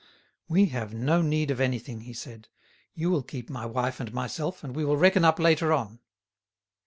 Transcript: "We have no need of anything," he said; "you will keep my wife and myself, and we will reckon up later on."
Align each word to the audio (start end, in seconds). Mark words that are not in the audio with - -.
"We 0.47 0.65
have 0.69 0.95
no 0.95 1.21
need 1.21 1.51
of 1.51 1.59
anything," 1.59 2.01
he 2.01 2.13
said; 2.13 2.47
"you 2.95 3.11
will 3.11 3.21
keep 3.21 3.51
my 3.51 3.67
wife 3.67 3.99
and 3.99 4.11
myself, 4.11 4.63
and 4.63 4.75
we 4.75 4.83
will 4.83 4.97
reckon 4.97 5.23
up 5.23 5.37
later 5.37 5.71
on." 5.73 5.99